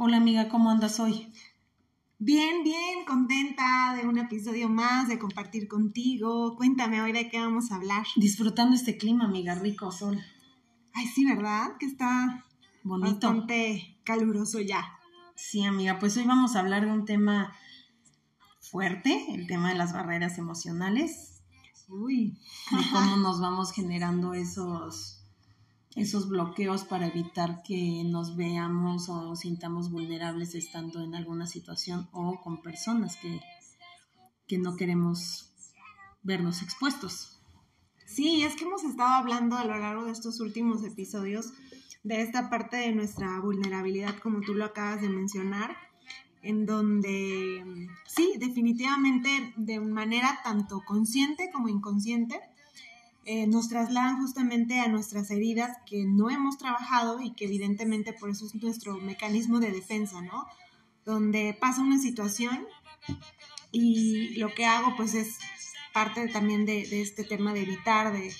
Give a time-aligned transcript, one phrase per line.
[0.00, 1.32] Hola amiga, ¿cómo andas hoy?
[2.20, 6.54] Bien, bien, contenta de un episodio más, de compartir contigo.
[6.56, 8.06] Cuéntame hoy de qué vamos a hablar.
[8.14, 10.16] Disfrutando este clima, amiga, rico sol.
[10.94, 11.76] Ay, sí, ¿verdad?
[11.80, 12.44] Que está
[12.84, 13.26] Bonito.
[13.26, 14.88] bastante caluroso ya.
[15.34, 17.52] Sí, amiga, pues hoy vamos a hablar de un tema
[18.60, 21.42] fuerte, el tema de las barreras emocionales,
[21.88, 22.38] Uy.
[22.70, 25.17] de cómo nos vamos generando esos,
[25.98, 32.40] esos bloqueos para evitar que nos veamos o sintamos vulnerables estando en alguna situación o
[32.40, 33.40] con personas que,
[34.46, 35.52] que no queremos
[36.22, 37.40] vernos expuestos.
[38.06, 41.52] Sí, es que hemos estado hablando a lo largo de estos últimos episodios
[42.02, 45.76] de esta parte de nuestra vulnerabilidad, como tú lo acabas de mencionar,
[46.42, 52.40] en donde sí, definitivamente de manera tanto consciente como inconsciente,
[53.30, 58.30] eh, nos trasladan justamente a nuestras heridas que no hemos trabajado y que evidentemente por
[58.30, 60.46] eso es nuestro mecanismo de defensa, ¿no?
[61.04, 62.66] Donde pasa una situación
[63.70, 65.36] y lo que hago pues es
[65.92, 68.32] parte también de, de este tema de evitar, de,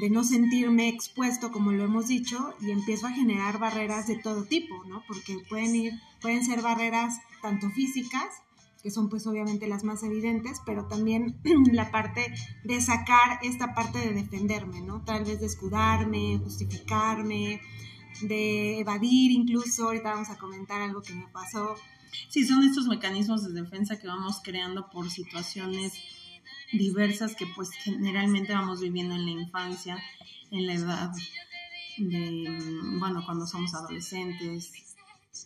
[0.00, 4.46] de no sentirme expuesto, como lo hemos dicho, y empiezo a generar barreras de todo
[4.46, 5.04] tipo, ¿no?
[5.06, 8.42] Porque pueden ir, pueden ser barreras tanto físicas,
[8.84, 11.40] que son pues obviamente las más evidentes, pero también
[11.72, 15.02] la parte de sacar esta parte de defenderme, ¿no?
[15.02, 17.62] Tal vez de escudarme, justificarme,
[18.20, 21.76] de evadir incluso, ahorita vamos a comentar algo que me pasó.
[22.28, 25.94] Sí, son estos mecanismos de defensa que vamos creando por situaciones
[26.70, 29.96] diversas que pues generalmente vamos viviendo en la infancia,
[30.50, 31.12] en la edad
[31.96, 32.58] de,
[32.98, 34.93] bueno, cuando somos adolescentes,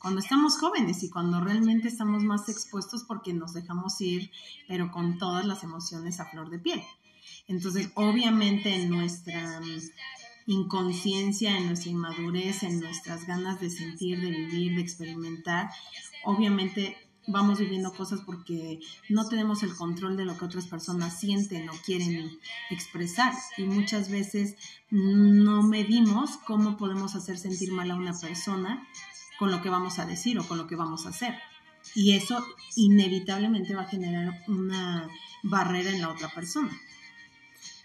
[0.00, 4.30] cuando estamos jóvenes y cuando realmente estamos más expuestos porque nos dejamos ir,
[4.66, 6.82] pero con todas las emociones a flor de piel.
[7.46, 9.60] Entonces, obviamente en nuestra
[10.46, 15.70] inconsciencia, en nuestra inmadurez, en nuestras ganas de sentir, de vivir, de experimentar,
[16.24, 21.68] obviamente vamos viviendo cosas porque no tenemos el control de lo que otras personas sienten
[21.68, 22.38] o quieren
[22.70, 24.56] expresar y muchas veces
[24.90, 28.86] no medimos cómo podemos hacer sentir mal a una persona
[29.38, 31.34] con lo que vamos a decir o con lo que vamos a hacer.
[31.94, 32.44] Y eso
[32.76, 35.08] inevitablemente va a generar una
[35.42, 36.70] barrera en la otra persona.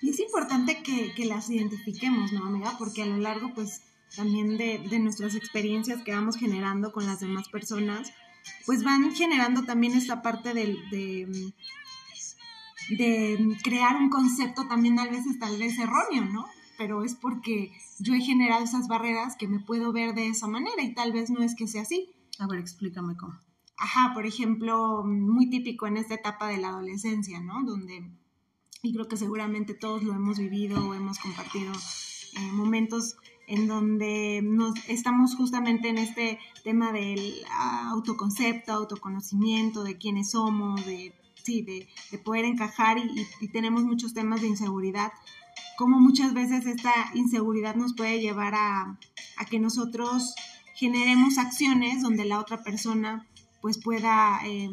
[0.02, 2.76] Y es importante que, que las identifiquemos, ¿no, amiga?
[2.78, 3.82] Porque a lo largo, pues,
[4.16, 8.12] también de, de nuestras experiencias que vamos generando con las demás personas,
[8.66, 11.54] pues van generando también esta parte de, de,
[12.90, 16.46] de, crear un concepto también a veces tal vez erróneo, ¿no?
[16.84, 20.84] Pero es porque yo he generado esas barreras que me puedo ver de esa manera
[20.84, 22.10] y tal vez no es que sea así.
[22.40, 23.40] A ver, explícame cómo.
[23.78, 27.64] Ajá, por ejemplo, muy típico en esta etapa de la adolescencia, ¿no?
[27.64, 28.12] Donde,
[28.82, 33.16] y creo que seguramente todos lo hemos vivido o hemos compartido eh, momentos
[33.48, 37.34] en donde nos, estamos justamente en este tema del
[37.92, 41.14] autoconcepto, autoconocimiento, de quiénes somos, de,
[41.44, 45.14] sí, de, de poder encajar y, y, y, tenemos muchos temas de inseguridad,
[45.78, 48.98] como muchas veces esta inseguridad nos puede llevar a,
[49.38, 50.36] a que nosotros
[50.76, 53.28] generemos acciones donde la otra persona
[53.62, 54.70] pues pueda eh,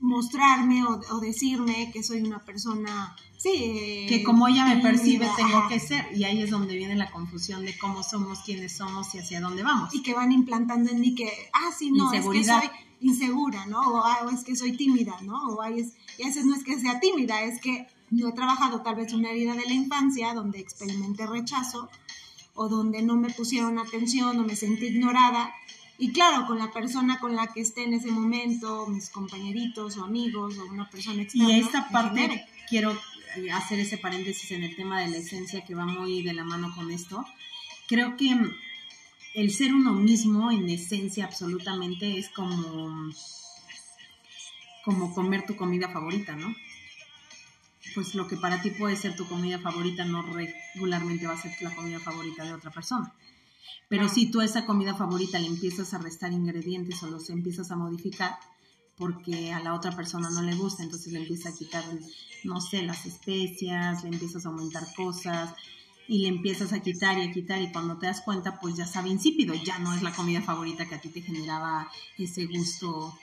[0.00, 5.28] mostrarme o, o, decirme que soy una persona Sí, eh, que como ella me percibe
[5.36, 9.12] tengo que ser y ahí es donde viene la confusión de cómo somos, quiénes somos
[9.16, 9.92] y hacia dónde vamos.
[9.92, 12.70] Y que van implantando en mí que, ah, sí, no, es que soy
[13.00, 13.80] insegura, ¿no?
[13.80, 15.34] O, ah, o es que soy tímida, ¿no?
[15.48, 18.32] O ay, es, y a veces no es que sea tímida, es que no he
[18.32, 21.90] trabajado tal vez una herida de la infancia donde experimenté rechazo
[22.54, 25.54] o donde no me pusieron atención o me sentí ignorada.
[25.98, 30.04] Y claro, con la persona con la que esté en ese momento, mis compañeritos o
[30.04, 31.56] amigos o una persona externa.
[31.56, 32.96] Y esta parte quiero
[33.54, 36.74] hacer ese paréntesis en el tema de la esencia que va muy de la mano
[36.74, 37.24] con esto.
[37.86, 38.36] Creo que
[39.34, 43.10] el ser uno mismo en esencia absolutamente es como
[44.84, 46.52] como comer tu comida favorita, ¿no?
[47.94, 51.52] Pues lo que para ti puede ser tu comida favorita no regularmente va a ser
[51.60, 53.12] la comida favorita de otra persona.
[53.88, 57.70] Pero si tú a esa comida favorita le empiezas a restar ingredientes o los empiezas
[57.70, 58.38] a modificar,
[58.96, 61.84] porque a la otra persona no le gusta, entonces le empieza a quitar,
[62.44, 65.54] no sé, las especias, le empiezas a aumentar cosas
[66.08, 68.86] y le empiezas a quitar y a quitar y cuando te das cuenta pues ya
[68.86, 71.88] sabe insípido, ya no es la comida favorita que a ti te generaba
[72.18, 73.18] ese gusto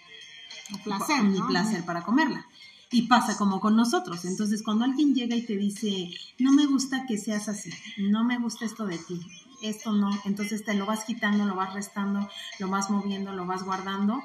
[0.83, 1.47] placer, ¿no?
[1.47, 2.45] placer para comerla.
[2.91, 4.25] Y pasa como con nosotros.
[4.25, 6.09] Entonces, cuando alguien llega y te dice,
[6.39, 9.19] no me gusta que seas así, no me gusta esto de ti,
[9.61, 12.27] esto no, entonces te lo vas quitando, lo vas restando,
[12.59, 14.21] lo vas moviendo, lo vas guardando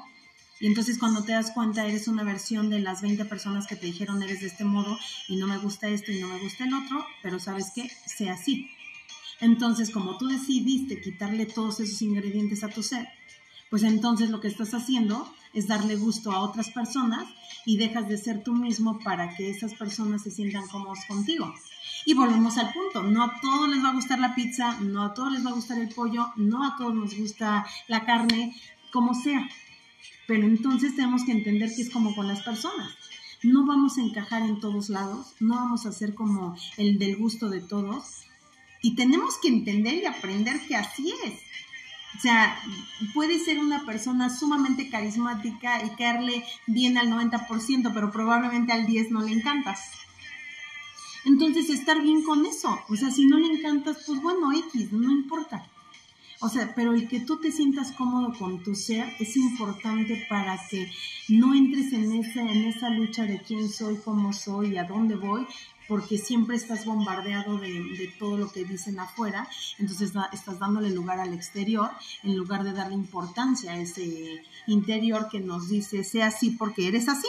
[0.59, 3.87] y entonces cuando te das cuenta eres una versión de las 20 personas que te
[3.87, 4.97] dijeron eres de este modo
[5.27, 8.33] y no me gusta esto y no me gusta el otro, pero sabes que sea
[8.33, 8.69] así.
[9.41, 13.07] Entonces como tú decidiste quitarle todos esos ingredientes a tu ser,
[13.69, 17.25] pues entonces lo que estás haciendo es darle gusto a otras personas
[17.65, 21.53] y dejas de ser tú mismo para que esas personas se sientan cómodos contigo.
[22.05, 25.13] Y volvemos al punto, no a todos les va a gustar la pizza, no a
[25.13, 28.55] todos les va a gustar el pollo, no a todos nos gusta la carne,
[28.91, 29.49] como sea.
[30.27, 32.93] Pero entonces tenemos que entender que es como con las personas.
[33.43, 37.49] No vamos a encajar en todos lados, no vamos a ser como el del gusto
[37.49, 38.25] de todos.
[38.81, 41.39] Y tenemos que entender y aprender que así es.
[42.15, 42.57] O sea,
[43.13, 49.09] puede ser una persona sumamente carismática y caerle bien al 90%, pero probablemente al 10%
[49.09, 49.91] no le encantas.
[51.25, 52.79] Entonces, estar bien con eso.
[52.87, 55.65] O sea, si no le encantas, pues bueno, X, no importa.
[56.41, 60.59] O sea, pero el que tú te sientas cómodo con tu ser es importante para
[60.67, 60.91] que
[61.29, 65.47] no entres en esa, en esa lucha de quién soy, cómo soy, a dónde voy,
[65.87, 69.47] porque siempre estás bombardeado de, todo lo que dicen afuera,
[69.77, 71.91] entonces estás dándole lugar al exterior
[72.23, 77.07] en lugar de darle importancia a ese interior que nos dice, sea así porque eres
[77.07, 77.27] así.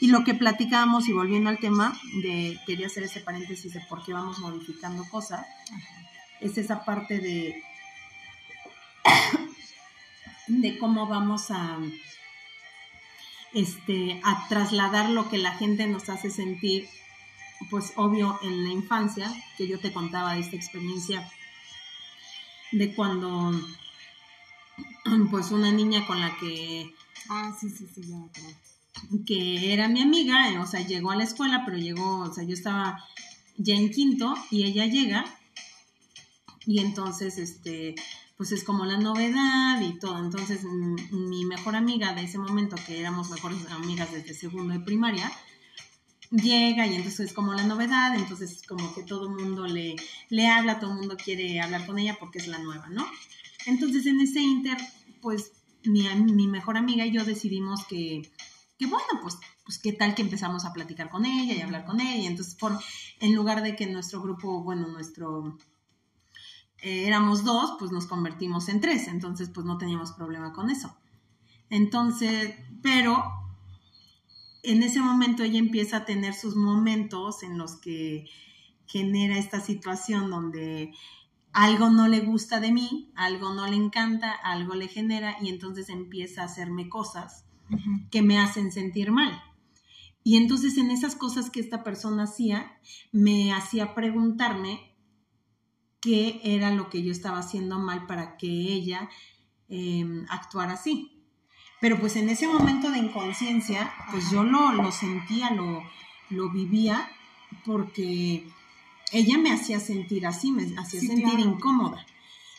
[0.00, 4.04] Y lo que platicábamos, y volviendo al tema, de quería hacer ese paréntesis de por
[4.04, 5.46] qué vamos modificando cosas,
[6.40, 7.62] es esa parte de,
[10.46, 11.78] de cómo vamos a,
[13.54, 16.88] este, a trasladar lo que la gente nos hace sentir
[17.70, 21.30] pues obvio en la infancia, que yo te contaba de esta experiencia
[22.72, 23.52] de cuando
[25.30, 26.94] pues una niña con la que
[27.28, 31.62] ah sí sí sí ya que era mi amiga o sea llegó a la escuela
[31.64, 32.98] pero llegó o sea yo estaba
[33.56, 35.24] ya en quinto y ella llega
[36.66, 37.94] y entonces este
[38.42, 40.64] pues es como la novedad y todo entonces
[41.12, 45.30] mi mejor amiga de ese momento que éramos mejores amigas desde segundo de primaria
[46.32, 49.94] llega y entonces es como la novedad, entonces como que todo el mundo le,
[50.28, 53.06] le habla, todo el mundo quiere hablar con ella porque es la nueva, ¿no?
[53.66, 54.76] Entonces en ese inter,
[55.20, 55.52] pues
[55.84, 58.28] mi, mi mejor amiga y yo decidimos que,
[58.76, 62.00] que bueno, pues, pues qué tal que empezamos a platicar con ella y hablar con
[62.00, 62.28] ella.
[62.28, 62.76] Entonces, por,
[63.20, 65.58] en lugar de que nuestro grupo, bueno, nuestro...
[66.82, 70.94] Eh, éramos dos, pues nos convertimos en tres, entonces pues no teníamos problema con eso.
[71.70, 73.22] Entonces, pero
[74.64, 78.26] en ese momento ella empieza a tener sus momentos en los que
[78.86, 80.92] genera esta situación donde
[81.52, 85.88] algo no le gusta de mí, algo no le encanta, algo le genera y entonces
[85.88, 87.44] empieza a hacerme cosas
[88.10, 89.40] que me hacen sentir mal.
[90.24, 92.78] Y entonces en esas cosas que esta persona hacía,
[93.12, 94.91] me hacía preguntarme
[96.02, 99.08] qué era lo que yo estaba haciendo mal para que ella
[99.70, 101.12] em, actuara así.
[101.80, 105.82] Pero pues en ese momento de inconsciencia, pues yo lo, lo sentía, lo,
[106.28, 107.08] lo vivía,
[107.64, 108.46] porque
[109.12, 112.04] ella me hacía sentir así, me hacía sentir incómoda.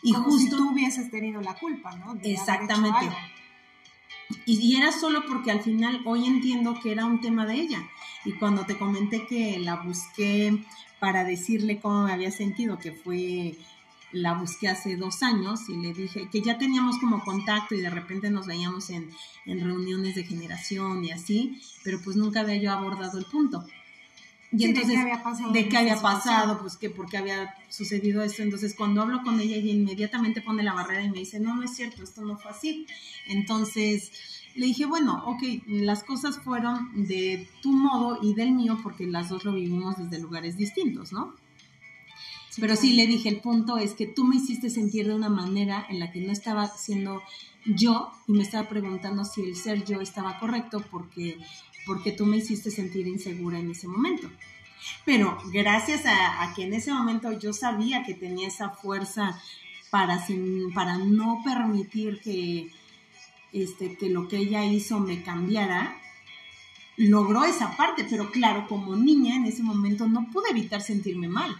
[0.02, 2.18] Y justo si tú hubieses tenido la culpa, ¿no?
[2.22, 3.08] exactamente.
[4.46, 7.88] Y, y, era solo porque al final hoy entiendo que era un tema de ella.
[8.24, 10.64] Y cuando te comenté que la busqué
[11.00, 13.56] para decirle cómo me había sentido, que fue
[14.14, 17.90] la busqué hace dos años y le dije que ya teníamos como contacto y de
[17.90, 19.10] repente nos veíamos en,
[19.44, 23.66] reuniones de generación y así, pero pues nunca había yo abordado el punto.
[24.52, 25.52] Y entonces, ¿de qué había pasado?
[25.52, 26.60] ¿De qué había pasado?
[26.60, 28.42] Pues que porque había sucedido esto.
[28.42, 31.64] Entonces, cuando hablo con ella, ella inmediatamente pone la barrera y me dice, no, no
[31.64, 32.86] es cierto, esto no fue así.
[33.26, 34.12] Entonces,
[34.54, 39.28] le dije, bueno, ok, las cosas fueron de tu modo y del mío porque las
[39.28, 41.34] dos lo vivimos desde lugares distintos, ¿no?
[42.60, 45.84] Pero sí le dije, el punto es que tú me hiciste sentir de una manera
[45.88, 47.20] en la que no estaba siendo
[47.64, 51.38] yo y me estaba preguntando si el ser yo estaba correcto porque,
[51.84, 54.30] porque tú me hiciste sentir insegura en ese momento.
[55.04, 59.40] Pero gracias a, que en ese momento yo sabía que tenía esa fuerza
[59.90, 60.24] para,
[60.74, 62.70] para no permitir que,
[63.54, 65.96] este, que lo que ella hizo me cambiara,
[66.96, 71.56] logró esa parte, pero claro, como niña en ese momento no pude evitar sentirme mal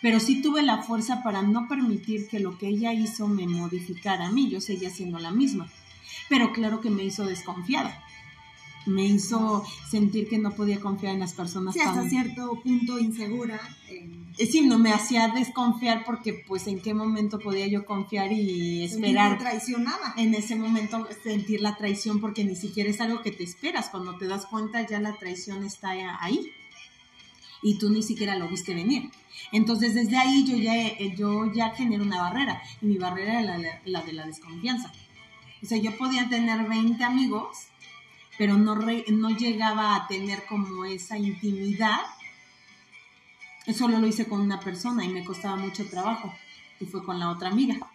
[0.00, 4.26] pero sí tuve la fuerza para no permitir que lo que ella hizo me modificara
[4.26, 5.68] a mí, yo seguía siendo la misma.
[6.28, 8.04] Pero claro que me hizo desconfiada.
[8.88, 11.74] Me hizo sentir que no podía confiar en las personas.
[11.74, 13.60] Sí, hasta cierto punto insegura.
[13.88, 18.84] Eh, sí, no me hacía desconfiar porque pues en qué momento podía yo confiar y
[18.84, 19.38] esperar.
[19.38, 20.14] traicionada.
[20.16, 23.90] En ese momento sentir la traición porque ni siquiera es algo que te esperas.
[23.90, 25.90] Cuando te das cuenta ya la traición está
[26.20, 26.50] ahí
[27.62, 29.10] y tú ni siquiera lo viste venir.
[29.52, 33.58] Entonces desde ahí yo ya, eh, yo ya genero una barrera y mi barrera era
[33.84, 34.92] la, de la desconfianza.
[35.62, 37.67] O sea, yo podía tener 20 amigos,
[38.38, 42.00] pero no, no llegaba a tener como esa intimidad.
[43.76, 46.32] Solo lo hice con una persona y me costaba mucho trabajo
[46.80, 47.90] y fue con la otra amiga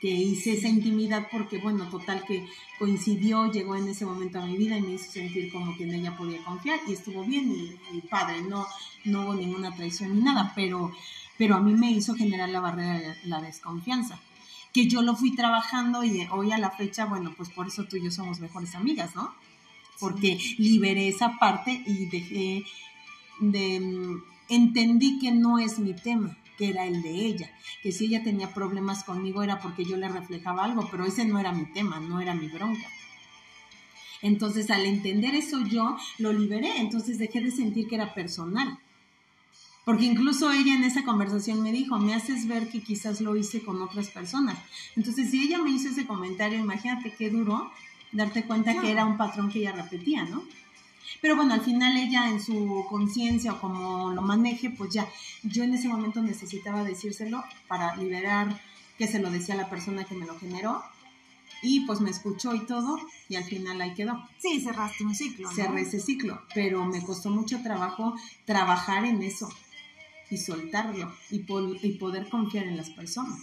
[0.00, 2.46] que hice esa intimidad porque, bueno, total que
[2.78, 5.94] coincidió, llegó en ese momento a mi vida y me hizo sentir como que en
[5.94, 7.50] ella podía confiar y estuvo bien
[7.90, 8.66] y, padre, no,
[9.04, 10.92] no hubo ninguna traición ni nada, pero,
[11.38, 14.20] pero a mí me hizo generar la barrera de la desconfianza
[14.74, 17.96] que yo lo fui trabajando y hoy a la fecha, bueno, pues por eso tú
[17.96, 19.32] y yo somos mejores amigas, ¿no?
[20.00, 22.64] Porque liberé esa parte y dejé
[23.40, 23.80] de...
[23.80, 27.50] Mm, entendí que no es mi tema que era el de ella,
[27.82, 31.38] que si ella tenía problemas conmigo era porque yo le reflejaba algo, pero ese no
[31.38, 32.86] era mi tema, no era mi bronca.
[34.22, 38.78] Entonces, al entender eso yo lo liberé, entonces dejé de sentir que era personal.
[39.84, 43.62] Porque incluso ella en esa conversación me dijo, me haces ver que quizás lo hice
[43.62, 44.56] con otras personas.
[44.96, 47.70] Entonces, si ella me hizo ese comentario, imagínate qué duro
[48.14, 50.42] darte cuenta que era un patrón que ella repetía, ¿no?
[51.20, 55.06] Pero bueno, al final ella en su conciencia o como lo maneje, pues ya,
[55.42, 58.60] yo en ese momento necesitaba decírselo para liberar
[58.98, 60.82] que se lo decía la persona que me lo generó.
[61.62, 64.22] Y pues me escuchó y todo, y al final ahí quedó.
[64.38, 65.50] Sí, cerraste un ciclo.
[65.50, 69.48] Cerré ese ciclo, pero me costó mucho trabajo trabajar en eso
[70.28, 71.36] y soltarlo y,
[71.82, 73.40] y poder confiar en las personas.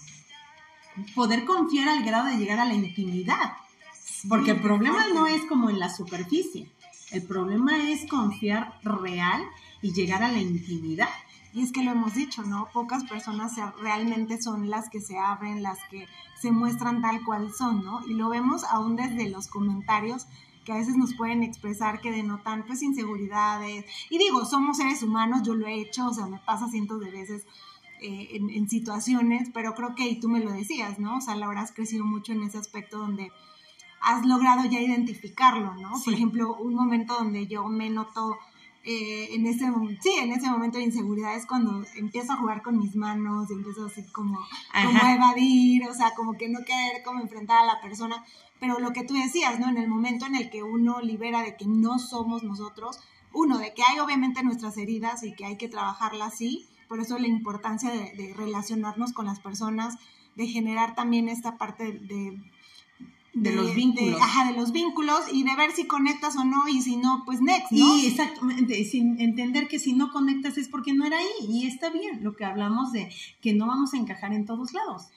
[1.15, 3.53] Poder confiar al grado de llegar a la intimidad.
[4.27, 6.69] Porque el problema no es como en la superficie
[7.11, 9.43] el problema es confiar real
[9.81, 11.09] y llegar a la intimidad.
[11.53, 12.69] Y es que lo hemos dicho, ¿no?
[12.71, 16.07] Pocas personas realmente son las que se abren, las que
[16.39, 17.99] se muestran tal cual son, ¿no?
[18.07, 20.27] Y lo vemos aún desde los comentarios
[20.63, 23.83] que a veces nos pueden expresar que denotan pues inseguridades.
[24.09, 27.11] Y digo, somos seres humanos, yo lo he hecho, o sea, me pasa cientos de
[27.11, 27.45] veces
[28.01, 31.17] eh, en, en, situaciones, pero creo que, y tú me lo decías, ¿no?
[31.17, 33.31] O sea, Laura has crecido mucho en ese aspecto donde
[34.01, 35.91] has logrado ya identificarlo, ¿no?
[36.03, 38.37] Por ejemplo, un momento donde yo me noto
[38.83, 42.79] eh, en ese sí, en ese momento de inseguridad es cuando empiezo a jugar con
[42.79, 44.39] mis manos y empiezo así como,
[44.73, 48.25] como a evadir, o sea, como que no querer como enfrentar a la persona.
[48.59, 49.69] Pero lo que tú decías, ¿no?
[49.69, 52.99] En el momento en el que uno libera de que no somos nosotros,
[53.33, 57.19] uno, de que hay obviamente nuestras heridas y que hay que trabajarlas así, por eso
[57.19, 59.95] la importancia de, de relacionarnos con las personas,
[60.35, 62.51] de generar también esta parte de de,
[63.49, 64.21] los vínculos.
[64.21, 67.41] ajá, de los vínculos y de ver si conectas o no y si no, pues
[67.41, 67.97] next, ¿no?
[67.97, 71.89] Y exactamente, sin entender que si no conectas es porque no era ahí y está
[71.89, 75.07] bien lo que hablamos de que no vamos a encajar en todos lados.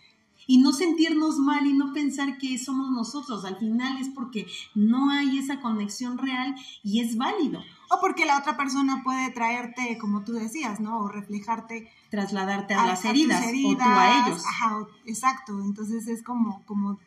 [0.46, 3.44] Y no sentirnos mal y no pensar que somos nosotros.
[3.46, 7.62] Al final es porque no hay esa conexión real y es válido.
[7.90, 10.98] O porque la otra persona puede traerte, como tú decías, ¿no?
[10.98, 11.90] O reflejarte.
[12.10, 14.44] Trasladarte a, las heridas, heridas, o tú a ellos.
[14.46, 15.58] Ajá, exacto.
[15.60, 16.98] Entonces es como, como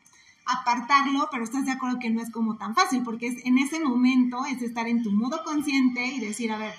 [0.47, 3.79] apartarlo, pero estás de acuerdo que no es como tan fácil, porque es en ese
[3.79, 6.73] momento es estar en tu modo consciente y decir, a ver,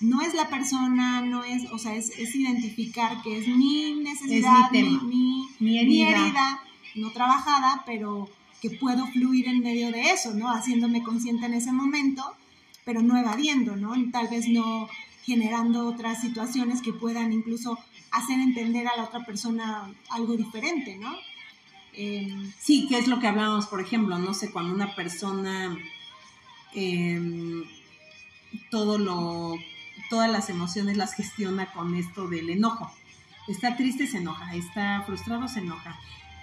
[0.00, 5.48] no es la persona, no es, o sea, es, identificar que es mi necesidad, mi,
[5.60, 6.60] mi, herida.
[6.96, 8.28] no trabajada, pero
[8.60, 10.50] que puedo fluir en medio de eso, ¿no?
[10.50, 12.24] Haciéndome consciente en ese momento,
[12.84, 13.94] pero no evadiendo, ¿no?
[14.10, 14.88] Tal vez no
[15.24, 17.78] generando otras situaciones que puedan incluso
[18.10, 21.10] hacer entender a la otra persona algo diferente, ¿no?
[22.58, 25.76] Sí, que es lo que hablábamos, por ejemplo, no sé, cuando una persona
[26.74, 27.64] em,
[28.70, 29.56] todo lo,
[30.10, 32.90] todas las emociones las gestiona con esto del enojo.
[33.46, 35.98] Está triste, se enoja, está frustrado, se enoja.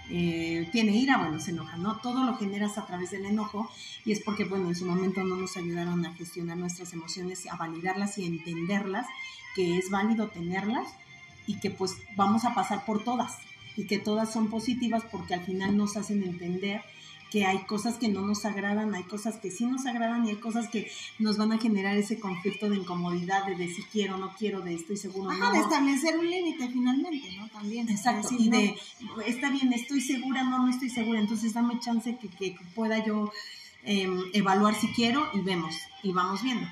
[0.08, 1.96] Eh, tiene ira, bueno, se enoja, ¿no?
[1.96, 3.70] Todo lo generas a través del enojo
[4.04, 7.56] y es porque, bueno, en su momento no nos ayudaron a gestionar nuestras emociones, a
[7.56, 9.06] validarlas y a entenderlas,
[9.54, 10.88] que es válido tenerlas
[11.46, 13.38] y que pues vamos a pasar por todas,
[13.76, 16.82] y que todas son positivas porque al final nos hacen entender
[17.32, 20.36] que hay cosas que no nos agradan, hay cosas que sí nos agradan y hay
[20.36, 24.60] cosas que nos van a generar ese conflicto de incomodidad, de decir quiero, no quiero,
[24.60, 27.48] de estoy seguro, Ajá, de establecer un límite finalmente, ¿no?
[27.48, 27.88] También.
[27.88, 28.76] Exacto, y de,
[29.26, 33.32] está bien, estoy segura, no, no estoy segura, entonces dame chance que, que pueda yo
[33.84, 36.68] em, evaluar si quiero y vemos, y vamos viendo.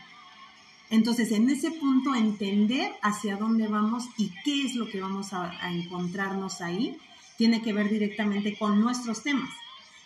[0.91, 5.53] Entonces, en ese punto, entender hacia dónde vamos y qué es lo que vamos a,
[5.71, 6.99] encontrarnos ahí,
[7.37, 9.51] tiene que ver directamente con nuestros temas.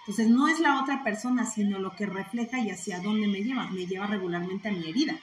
[0.00, 3.70] Entonces, no es la otra persona, sino lo que refleja y hacia dónde me lleva.
[3.70, 5.18] Me lleva regularmente a mi herida.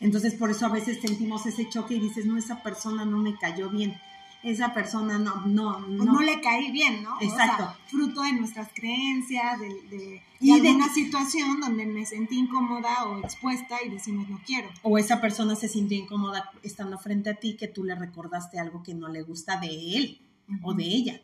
[0.00, 3.36] Entonces, por eso a veces sentimos ese choque y dices, no, esa persona no me
[3.38, 3.96] cayó bien
[4.42, 6.04] esa persona no, no, no.
[6.04, 7.16] no le caí bien, ¿no?
[7.20, 7.74] Exacto.
[7.86, 13.18] fruto de nuestras creencias, de, de, y de una situación donde me sentí incómoda o
[13.18, 14.68] expuesta y decimos no quiero.
[14.82, 18.82] O esa persona se sintió incómoda estando frente a ti que tú le recordaste algo
[18.82, 20.20] que no le gusta de él
[20.62, 21.20] o de ella.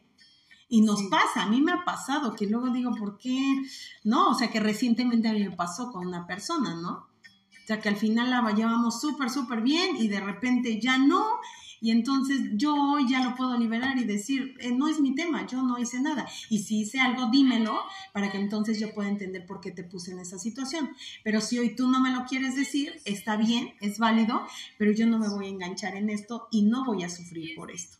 [0.68, 3.62] Y nos pasa, a mí me ha pasado, que luego digo, ¿por qué?
[4.02, 6.90] No, o sea, que recientemente a mí me pasó con una persona, ¿no?
[6.90, 11.24] O sea, que al final la llevamos súper, súper bien y de repente ya no,
[11.84, 15.46] Y entonces yo hoy ya lo puedo liberar y decir, eh, no es mi tema,
[15.46, 16.26] yo no hice nada.
[16.48, 17.78] Y si hice algo, dímelo
[18.14, 20.96] para que entonces yo pueda entender por qué te puse en esa situación.
[21.22, 24.46] Pero si hoy tú no me lo quieres decir, está bien, es válido,
[24.78, 27.70] pero yo no me voy a enganchar en esto y no voy a sufrir por
[27.70, 27.98] esto.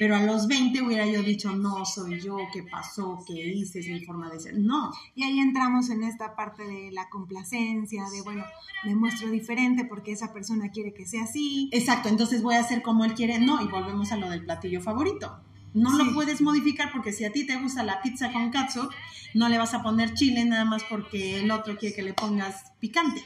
[0.00, 3.22] Pero a los 20 hubiera yo dicho, no, soy yo, ¿qué pasó?
[3.26, 3.80] ¿Qué hice?
[3.80, 4.58] Es mi forma de ser.
[4.58, 4.90] No.
[5.14, 8.42] Y ahí entramos en esta parte de la complacencia, de, bueno,
[8.82, 11.68] me muestro diferente porque esa persona quiere que sea así.
[11.70, 13.40] Exacto, entonces voy a hacer como él quiere.
[13.40, 15.38] No, y volvemos a lo del platillo favorito.
[15.74, 18.88] No lo puedes modificar porque si a ti te gusta la pizza con katsu,
[19.34, 22.72] no le vas a poner chile nada más porque el otro quiere que le pongas
[22.80, 23.22] picante.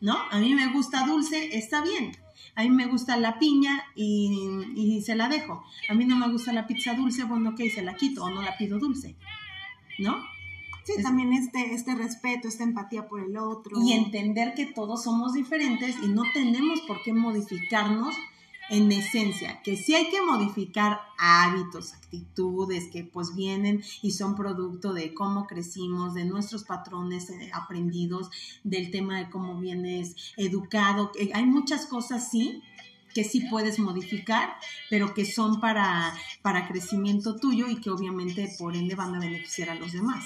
[0.00, 0.16] ¿No?
[0.30, 2.12] A mí me gusta dulce, está bien
[2.54, 5.64] a mí me gusta la piña y, se la dejo.
[5.88, 8.42] A mí no me gusta la pizza dulce, bueno, ok, se la quito o no
[8.42, 9.16] la pido dulce.
[9.98, 10.16] ¿No?
[10.84, 13.80] Sí, también este, este respeto, esta empatía por el otro.
[13.82, 18.14] Y entender que todos somos diferentes y no tenemos por qué modificarnos
[18.70, 24.94] en esencia, que sí hay que modificar hábitos, actitudes que pues vienen y son producto
[24.94, 28.30] de cómo crecimos, de nuestros patrones eh, aprendidos,
[28.62, 31.10] del tema de cómo vienes educado.
[31.34, 32.62] Hay muchas cosas, sí,
[33.12, 34.54] que sí puedes modificar,
[34.88, 39.70] pero que son para, para crecimiento tuyo y que obviamente por ende van a beneficiar
[39.70, 40.24] a los demás.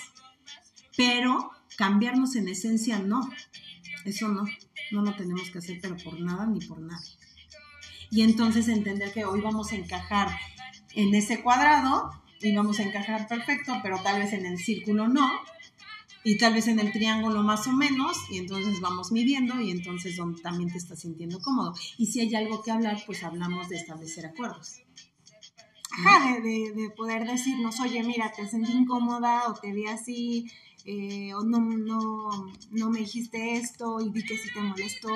[0.98, 3.26] Pero cambiarnos en esencia no,
[4.04, 4.44] eso no,
[4.92, 7.23] no lo tenemos que hacer, pero por nada ni por nadie
[8.14, 10.28] y entonces entender que hoy vamos a encajar
[10.94, 15.28] en ese cuadrado y vamos a encajar perfecto, pero tal vez en el círculo no,
[16.22, 20.16] y tal vez en el triángulo más o menos, y entonces vamos midiendo y entonces
[20.16, 21.74] donde también te estás sintiendo cómodo.
[21.98, 24.76] Y si hay algo que hablar, pues hablamos de establecer acuerdos.
[25.90, 30.46] Ajá, de, de, poder decirnos, oye, mira, te sentí incómoda o te vi así,
[30.84, 35.08] eh, o no, no, no me dijiste esto y vi que sí te molestó,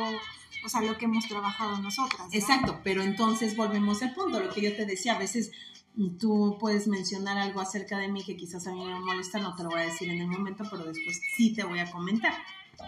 [0.65, 2.29] o sea, lo que hemos trabajado nosotras.
[2.33, 5.51] Exacto, pero entonces volvemos al punto, lo que yo te decía, a veces
[6.19, 9.65] tú puedes mencionar algo acerca de mí que quizás a mí me molesta, no te
[9.65, 12.33] lo voy a decir en el momento, pero después sí te voy a comentar.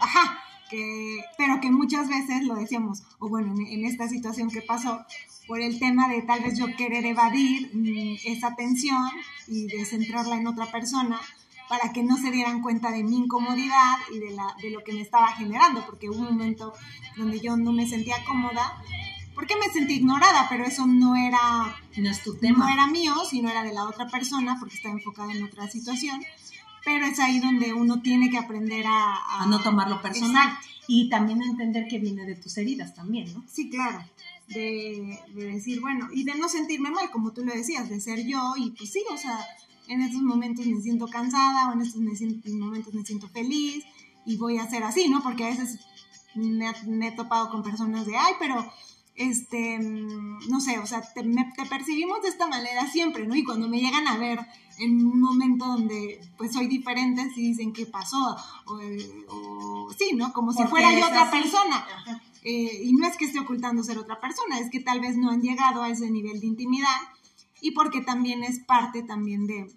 [0.01, 0.39] Ajá,
[0.71, 5.05] que, pero que muchas veces lo decíamos, o bueno, en, esta situación que pasó,
[5.49, 9.11] por el tema de tal vez yo querer evadir mm, esa tensión
[9.49, 11.21] y de centrarla en otra persona,
[11.71, 14.93] para que no se dieran cuenta de mi incomodidad y de, la, de lo que
[14.93, 16.75] me estaba generando, porque hubo un momento
[17.17, 18.83] donde yo no me sentía cómoda,
[19.37, 22.67] porque me sentí ignorada, pero eso no era, no, es tu tema.
[22.67, 26.21] no era mío, sino era de la otra persona, porque estaba enfocada en otra situación,
[26.85, 29.39] pero es ahí donde uno tiene que aprender a...
[29.39, 30.59] A, no tomarlo personal.
[30.89, 33.45] Y también entender que viene de tus heridas también, ¿no?
[33.47, 34.05] Sí, claro.
[34.49, 38.27] De, de, decir, bueno, y de no sentirme mal, como tú lo decías, de ser
[38.27, 39.39] yo, y pues sí, o sea,
[39.91, 43.85] en estos momentos me siento cansada o en estos momentos me siento feliz
[44.25, 45.21] y voy a ser así, ¿no?
[45.21, 45.81] Porque a veces
[46.35, 48.73] me, he topado con personas de, ay, pero,
[49.17, 51.25] este, no sé, o sea, te,
[51.69, 53.35] percibimos de esta manera siempre, ¿no?
[53.35, 54.39] Y cuando me llegan a ver
[54.79, 60.33] en un momento donde pues soy diferente, sí dicen qué pasó, o, sí, ¿no?
[60.33, 61.85] Como si fuera yo otra persona.
[62.43, 65.31] Eh, y no es que esté ocultando ser otra persona, es que tal vez no
[65.31, 66.97] han llegado a ese nivel de intimidad
[67.61, 69.69] y porque también es parte también de,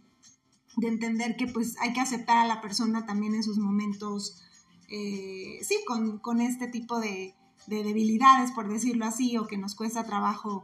[0.77, 4.41] de entender que pues hay que aceptar a la persona también en sus momentos,
[4.89, 7.35] eh, sí, con, este tipo de,
[7.67, 10.63] debilidades, por decirlo así, o que nos cuesta trabajo,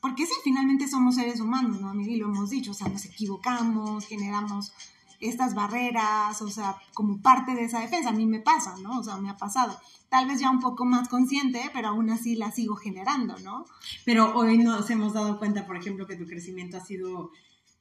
[0.00, 1.94] porque sí, finalmente somos seres humanos, ¿no?
[2.00, 4.72] Y lo hemos dicho, o sea, nos equivocamos, generamos
[5.20, 8.98] estas barreras, o sea, como parte de esa defensa, a mí me pasa, ¿no?
[8.98, 9.78] O sea, me ha pasado.
[10.08, 13.64] Tal vez ya un poco más consciente, pero aún así la sigo generando, ¿no?
[14.04, 17.30] Pero hoy nos hemos dado cuenta, por ejemplo, que tu crecimiento ha sido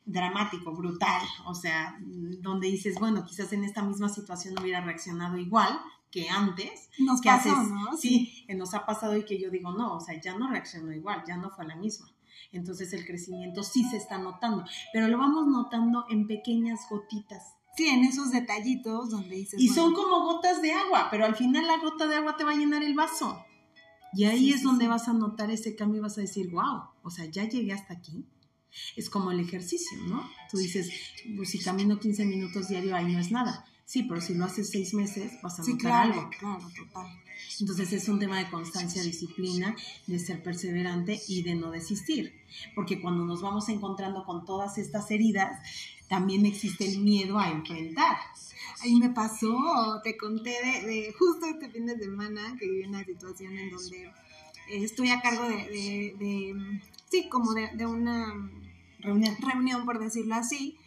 [0.05, 1.97] dramático, brutal, o sea,
[2.41, 5.79] donde dices, bueno, quizás en esta misma situación hubiera reaccionado igual
[6.11, 6.89] que antes.
[6.99, 7.97] Nos que pasó, ¿no?
[7.97, 10.93] Sí, que nos ha pasado y que yo digo, no, o sea, ya no reaccionó
[10.93, 12.07] igual, ya no fue la misma.
[12.51, 14.63] Entonces el crecimiento sí se está notando,
[14.93, 17.55] pero lo vamos notando en pequeñas gotitas.
[17.75, 19.59] Sí, en esos detallitos donde dices.
[19.59, 22.51] Y son como gotas de agua, pero al final la gota de agua te va
[22.51, 23.43] a llenar el vaso.
[24.13, 27.09] Y ahí es donde vas a notar ese cambio y vas a decir, wow, o
[27.09, 28.25] sea, ya llegué hasta aquí
[28.95, 30.29] es como el ejercicio, ¿no?
[30.49, 30.91] Tú dices,
[31.35, 33.65] pues si camino 15 minutos diario, ahí no es nada.
[33.85, 36.29] Sí, pero si lo haces seis meses, vas a notar claro, algo.
[36.39, 37.07] Claro, total.
[37.59, 39.75] Entonces es un tema de constancia, disciplina,
[40.07, 42.33] de ser perseverante y de no desistir.
[42.73, 45.59] Porque cuando nos vamos encontrando con todas estas heridas,
[46.07, 48.17] también existe el miedo a enfrentar.
[48.81, 50.51] Ahí me pasó, te conté
[50.85, 54.05] de, justo este fin de semana que viví una situación en donde
[54.69, 56.55] eh, estoy a cargo de,
[57.09, 58.33] sí, como de, una
[59.05, 59.35] reunión.
[59.39, 60.77] reunión, por decirlo así.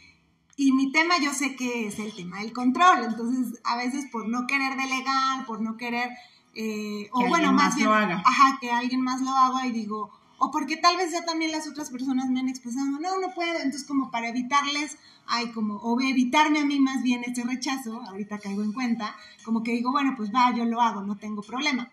[0.57, 4.29] Y mi tema yo sé que es el tema del control, entonces a veces por
[4.29, 6.11] no querer delegar, por no querer,
[6.55, 8.23] eh, o bueno, más bien, haga.
[8.25, 11.69] ajá, que alguien más lo haga y digo, o porque tal vez ya también las
[11.69, 16.01] otras personas me han expresado, no, no puedo, entonces como para evitarles, hay como, o
[16.01, 20.15] evitarme a mí más bien este rechazo, ahorita caigo en cuenta, como que digo, bueno,
[20.17, 21.91] pues va, yo lo hago, no tengo problema.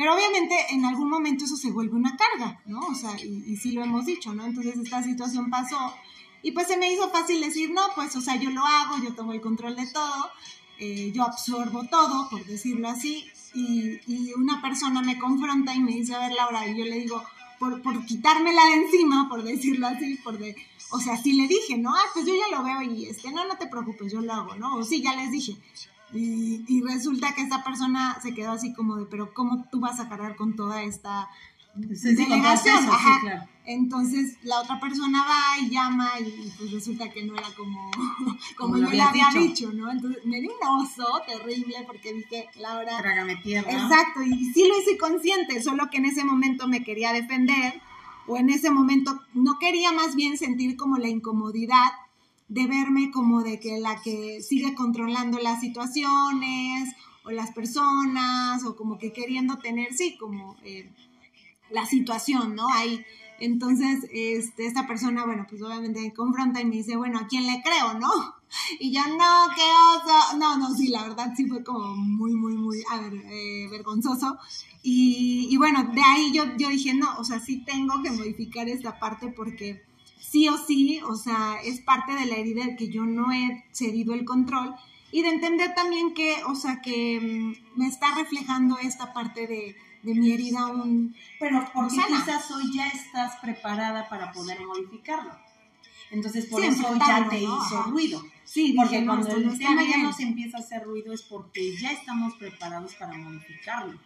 [0.00, 2.80] Pero obviamente en algún momento eso se vuelve una carga, ¿no?
[2.86, 4.46] O sea, y, y sí lo hemos dicho, ¿no?
[4.46, 5.76] Entonces esta situación pasó
[6.42, 9.14] y pues se me hizo fácil decir, no, pues, o sea, yo lo hago, yo
[9.14, 10.30] tomo el control de todo,
[10.78, 15.92] eh, yo absorbo todo, por decirlo así, y, y, una persona me confronta y me
[15.92, 17.22] dice, a ver, Laura, y yo le digo,
[17.58, 20.56] por, por quitármela de encima, por decirlo así, por de,
[20.92, 21.94] o sea, sí le dije, ¿no?
[21.94, 24.54] Ah, pues yo ya lo veo y este, no, no te preocupes, yo lo hago,
[24.54, 24.76] ¿no?
[24.76, 25.58] O sí, ya les dije.
[26.12, 30.00] Y, y resulta que esta persona se quedó así como de, pero ¿cómo tú vas
[30.00, 31.28] a cargar con toda esta
[31.94, 32.78] Sí, delegación?
[32.78, 33.20] Sí, Ajá.
[33.20, 33.42] Claro.
[33.64, 37.90] Entonces la otra persona va y llama y pues resulta que no era como,
[38.56, 39.38] como, como yo le había dicho.
[39.40, 39.72] dicho.
[39.72, 39.90] ¿no?
[39.90, 42.98] Entonces me dio un oso terrible porque dije, Laura...
[42.98, 43.70] Trágame tierra.
[43.70, 47.80] Exacto, y sí lo hice consciente, solo que en ese momento me quería defender
[48.26, 51.90] o en ese momento no quería más bien sentir como la incomodidad
[52.50, 58.76] de verme como de que la que sigue controlando las situaciones o las personas o
[58.76, 60.56] como que queriendo tener, sí, como...
[60.62, 60.92] Eh,
[61.70, 62.68] la situación, ¿no?
[62.72, 63.04] Ahí.
[63.38, 67.46] Entonces, este, esta persona, bueno, pues obviamente me confronta y me dice, bueno, ¿a quién
[67.46, 68.10] le creo, no?
[68.78, 70.36] Y yo, no, qué oso.
[70.36, 74.38] No, no, sí, la verdad sí fue como muy, muy, muy, a ver, eh, vergonzoso.
[74.82, 78.68] Y, y, bueno, de ahí yo, yo dije, no, o sea, sí tengo que modificar
[78.68, 79.82] esta parte porque
[80.30, 83.64] sí o sí, o sea, es parte de la herida de que yo no he
[83.72, 84.74] cedido el control
[85.12, 89.76] y de entender también que, o sea, que mm, me está reflejando esta parte de
[90.02, 91.14] de mi herida un...
[91.38, 95.32] Pero porque quizás hoy ya estás preparada para poder modificarlo.
[96.10, 98.22] Entonces por eso ya te hizo ruido.
[98.44, 102.34] Sí, porque cuando el tema ya nos empieza a hacer ruido es porque ya estamos
[102.34, 103.98] preparados para modificarlo.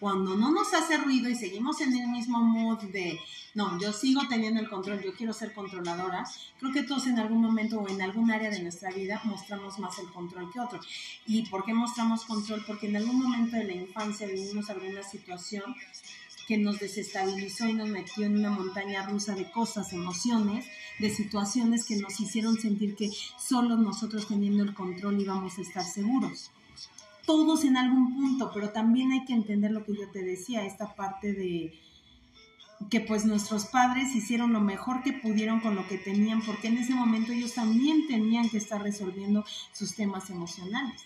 [0.00, 3.20] Cuando no nos hace ruido y seguimos en el mismo mood de,
[3.54, 6.24] no, yo sigo teniendo el control, yo quiero ser controladora,
[6.58, 9.98] creo que todos en algún momento o en algún área de nuestra vida mostramos más
[9.98, 10.80] el control que otro.
[11.26, 12.64] ¿Y por qué mostramos control?
[12.66, 15.76] Porque en algún momento de la infancia vivimos alguna situación
[16.48, 20.64] que nos desestabilizó y nos metió en una montaña rusa de cosas, emociones,
[20.98, 25.84] de situaciones que nos hicieron sentir que solo nosotros teniendo el control íbamos a estar
[25.84, 26.50] seguros
[27.30, 30.96] todos en algún punto, pero también hay que entender lo que yo te decía, esta
[30.96, 31.72] parte de
[32.90, 36.78] que pues nuestros padres hicieron lo mejor que pudieron con lo que tenían, porque en
[36.78, 41.02] ese momento ellos también tenían que estar resolviendo sus temas emocionales.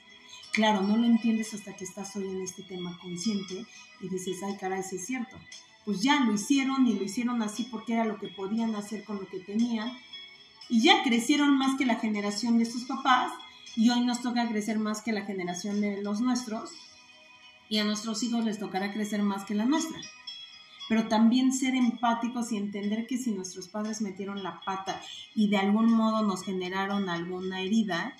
[0.54, 3.66] Claro, no lo entiendes hasta que estás hoy en este tema consciente
[4.00, 5.36] y dices, ay caray, sí es cierto.
[5.84, 9.16] Pues ya lo hicieron y lo hicieron así porque era lo que podían hacer con
[9.16, 9.92] lo que tenían.
[10.70, 13.30] Y ya crecieron más que la generación de sus papás
[13.76, 16.70] y hoy nos toca crecer más que la generación de los nuestros
[17.68, 19.98] y a nuestros hijos les tocará crecer más que la nuestra.
[20.88, 25.00] Pero también ser empáticos y entender que si nuestros padres metieron la pata
[25.34, 28.14] y de algún modo nos generaron alguna herida,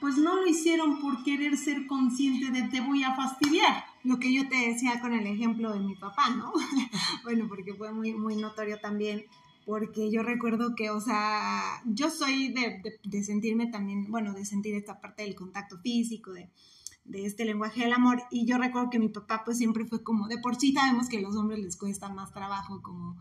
[0.00, 3.84] pues no lo hicieron por querer ser consciente de te voy a fastidiar.
[4.02, 6.52] Lo que yo te decía con el ejemplo de mi papá, ¿no?
[7.22, 9.26] bueno, porque fue muy, muy notorio también
[9.64, 14.74] porque yo recuerdo que, o sea, yo soy de, de, sentirme también, bueno, de sentir
[14.74, 16.50] esta parte del contacto físico, de,
[17.04, 20.28] de, este lenguaje del amor, y yo recuerdo que mi papá pues siempre fue como,
[20.28, 23.16] de por sí sabemos que a los hombres les cuesta más trabajo como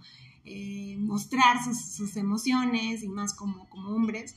[0.45, 4.35] eh, mostrar sus, sus, emociones y más como, como hombres.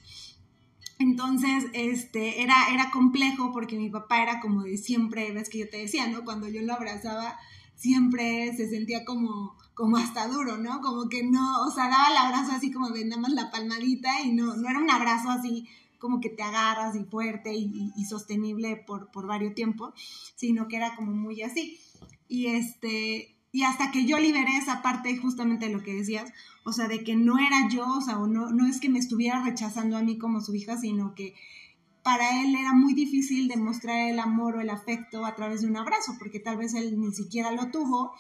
[0.99, 5.69] Entonces, este, era, era complejo porque mi papá era como de siempre, ves que yo
[5.69, 6.25] te decía, ¿no?
[6.25, 7.37] Cuando yo lo abrazaba,
[7.75, 10.81] siempre se sentía como como hasta duro, ¿no?
[10.81, 14.23] Como que no, o sea, daba el abrazo así como de nada más la palmadita
[14.23, 18.77] y no, no era un abrazo así como que te agarras y fuerte y, sostenible
[18.87, 19.93] por, por varios tiempos,
[20.35, 21.79] sino que era como muy así.
[22.27, 26.33] Y este, y hasta que yo liberé esa parte justamente de lo que decías,
[26.65, 28.99] o sea, de que no era yo, o sea, o no, no es que me
[28.99, 31.35] estuviera rechazando a mí como su hija, sino que
[32.03, 35.77] para él era muy difícil demostrar el amor o el afecto a través de un
[35.77, 38.15] abrazo, porque tal vez él ni siquiera lo tuvo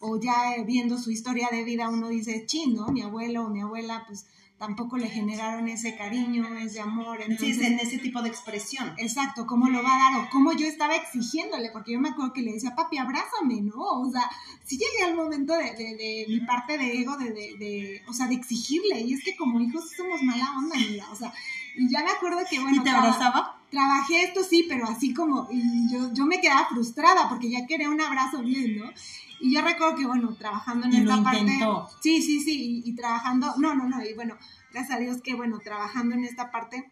[0.00, 4.04] o ya viendo su historia de vida uno dice, chino, Mi abuelo o mi abuela,
[4.06, 4.26] pues
[4.58, 7.20] tampoco le generaron ese cariño, ese amor.
[7.20, 8.94] Entonces, sí, en ese tipo de expresión.
[8.96, 12.32] Exacto, cómo lo va a dar o cómo yo estaba exigiéndole, porque yo me acuerdo
[12.32, 13.76] que le decía, papi, abrázame, ¿no?
[13.76, 14.30] O sea,
[14.64, 18.28] sí llegué al momento de, de, de mi parte de ego, de, de, o sea,
[18.28, 21.32] de exigirle, y es que como hijos somos mala onda, mira, o sea,
[21.76, 22.80] y ya me acuerdo que, bueno...
[22.80, 23.60] ¿Y te abrazaba?
[23.76, 27.90] Trabajé esto, sí, pero así como, y yo, yo me quedaba frustrada porque ya quería
[27.90, 28.90] un abrazo bien, ¿no?
[29.38, 31.58] Y yo recuerdo que, bueno, trabajando en esta parte.
[32.00, 34.38] Sí, sí, sí, y, trabajando, no, no, no, y bueno,
[34.72, 36.90] gracias a Dios que, bueno, trabajando en esta parte,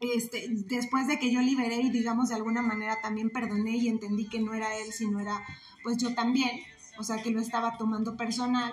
[0.00, 4.28] este, después de que yo liberé y, digamos, de alguna manera también perdoné y entendí
[4.28, 5.40] que no era él, sino era,
[5.84, 6.50] pues yo también.
[6.98, 8.72] o sea, que lo estaba tomando personal,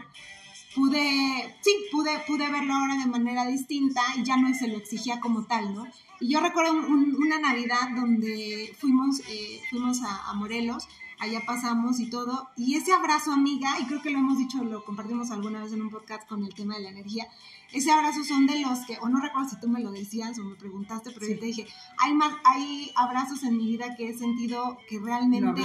[0.75, 5.19] pude, sí, pude, pude verlo ahora de manera distinta y ya no se lo exigía
[5.19, 5.87] como tal, ¿no?
[6.19, 12.49] Y yo recuerdo una Navidad donde fuimos, eh, fuimos a, Morelos, allá pasamos y todo,
[12.57, 15.81] y ese abrazo amiga, y creo que lo hemos dicho, lo compartimos alguna vez en
[15.81, 17.27] un podcast con el tema de la energía,
[17.71, 20.43] ese abrazo son de los que, o no recuerdo si tú me lo decías o
[20.43, 24.17] me preguntaste, pero yo te dije, hay, más, hay abrazos en mi vida que he
[24.17, 25.61] sentido que realmente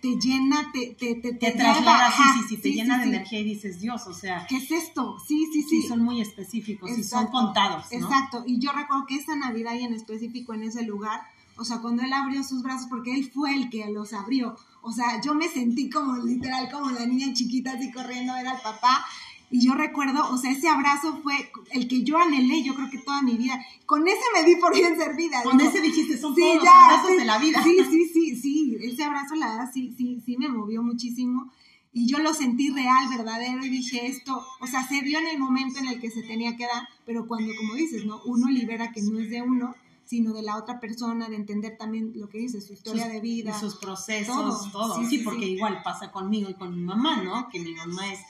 [0.00, 3.44] te llena, te, te, te, te traslada, sí, sí, sí, te llena de energía y
[3.44, 4.46] dices, Dios, o sea.
[4.48, 5.18] ¿Qué es esto?
[5.26, 5.82] Sí, sí, sí.
[5.86, 7.86] Son muy específicos y son contados.
[7.90, 11.22] Exacto, y yo recuerdo que esa Navidad y en específico en ese lugar,
[11.56, 14.92] o sea, cuando él abrió sus brazos, porque él fue el que los abrió, o
[14.92, 18.60] sea, yo me sentí como literal, como la niña chiquita así corriendo a ver al
[18.60, 19.04] papá
[19.52, 22.98] y yo recuerdo, o sea, ese abrazo fue el que yo anhelé, yo creo que
[22.98, 23.60] toda mi vida.
[23.84, 25.42] Con ese me di por bien servida.
[25.42, 27.60] Con ese dijiste, son todos los abrazos de la vida.
[27.64, 28.76] Sí, sí, sí, sí.
[28.80, 31.50] Ese abrazo, la verdad, sí, sí, sí me movió muchísimo.
[31.92, 35.40] Y yo lo sentí real, verdadero, y dije esto, o sea, se dio en el
[35.40, 38.22] momento en el que se tenía que dar, pero cuando, como dices, ¿no?
[38.26, 42.12] Uno libera que no es de uno, sino de la otra persona, de entender también
[42.14, 43.58] lo que dice, su historia de vida.
[43.58, 44.96] sus procesos, todo.
[44.96, 47.48] Sí, sí, porque igual pasa conmigo y con mi mamá, ¿no?
[47.48, 48.20] Que mi mamá es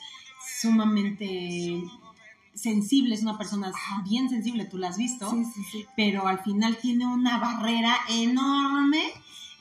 [0.61, 1.83] sumamente
[2.53, 3.71] sensible, es una persona
[4.07, 5.85] bien sensible, tú la has visto, sí, sí, sí.
[5.95, 9.01] pero al final tiene una barrera enorme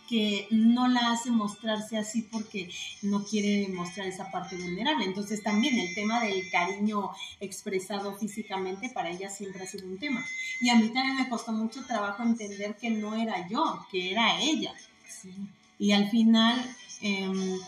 [0.08, 2.68] que no la hace mostrarse así porque
[3.02, 5.04] no quiere mostrar esa parte vulnerable.
[5.04, 10.20] Entonces también el tema del cariño expresado físicamente para ella siempre ha sido un tema.
[10.60, 14.40] Y a mí también me costó mucho trabajo entender que no era yo, que era
[14.40, 14.74] ella.
[15.78, 16.76] Y al final...
[17.02, 17.60] Eh,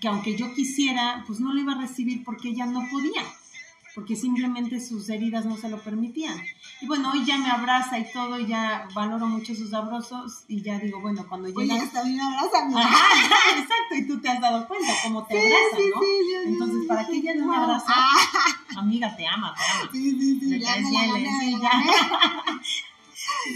[0.00, 3.22] que aunque yo quisiera, pues no lo iba a recibir porque ella no podía,
[3.94, 6.38] porque simplemente sus heridas no se lo permitían.
[6.80, 10.60] Y bueno, hoy ya me abraza y todo, y ya valoro mucho sus abrazos y
[10.60, 11.74] ya digo, bueno, cuando llega...
[11.74, 15.76] Oye, hasta me abraza, Ajá, exacto, y tú te has dado cuenta cómo te abraza,
[15.94, 16.00] ¿no?
[16.00, 17.94] Sí, Entonces, ¿para qué ella no me abraza?
[18.76, 19.90] Amiga, te ama, te ama.
[19.90, 21.70] Sí, sí, sí, ya, sí, ya.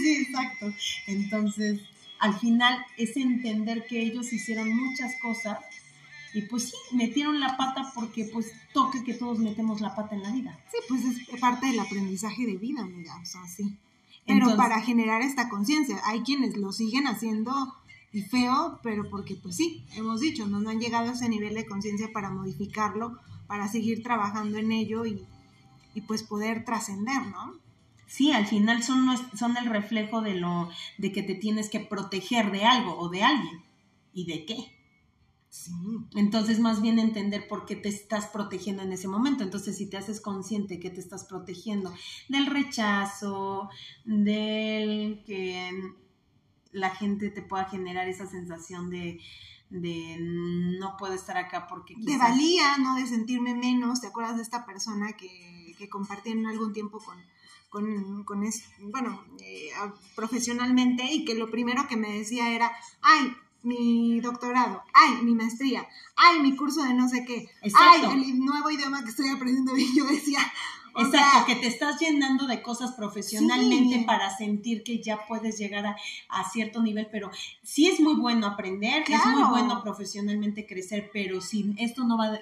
[0.03, 0.73] sí, exacto.
[1.07, 1.81] Entonces,
[2.21, 5.59] al final es entender que ellos hicieron muchas cosas
[6.33, 10.23] y pues sí, metieron la pata porque pues toque que todos metemos la pata en
[10.23, 10.59] la vida.
[10.71, 13.77] Sí, pues es parte del aprendizaje de vida, mira, o sea, sí.
[14.27, 17.75] Pero para generar esta conciencia, hay quienes lo siguen haciendo
[18.13, 21.55] y feo, pero porque pues sí, hemos dicho, no, no han llegado a ese nivel
[21.55, 25.25] de conciencia para modificarlo, para seguir trabajando en ello y,
[25.95, 27.55] y pues poder trascender, ¿no?
[28.07, 32.51] Sí, al final son, son el reflejo de lo de que te tienes que proteger
[32.51, 33.63] de algo o de alguien.
[34.13, 34.80] ¿Y de qué?
[35.51, 35.73] Sí.
[36.15, 39.43] Entonces, más bien entender por qué te estás protegiendo en ese momento.
[39.43, 41.93] Entonces, si te haces consciente que te estás protegiendo
[42.29, 43.69] del rechazo,
[44.05, 45.73] del que
[46.71, 49.19] la gente te pueda generar esa sensación de,
[49.71, 52.95] no puedo estar acá porque De valía, ¿no?
[52.95, 54.01] De sentirme menos.
[54.01, 57.19] ¿Te acuerdas de esta persona que, que compartí en algún tiempo con,
[57.71, 58.45] con, con
[58.93, 59.71] bueno, eh,
[60.15, 62.71] profesionalmente y que lo primero que me decía era,
[63.03, 68.41] ay, mi doctorado, ay, mi maestría, ay, mi curso de no sé qué, ay, el
[68.41, 69.73] nuevo idioma que estoy aprendiendo.
[69.77, 70.41] Y yo decía...
[70.97, 76.51] Exacto, que te estás llenando de cosas profesionalmente para sentir que ya puedes llegar a,
[76.51, 77.31] cierto nivel, pero
[77.63, 82.41] sí es muy bueno aprender, es muy bueno profesionalmente crecer, pero si esto no va